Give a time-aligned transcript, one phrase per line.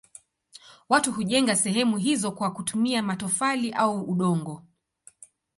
[0.89, 4.63] Watu hujenga sehemu hizo kwa kutumia matofali au udongo.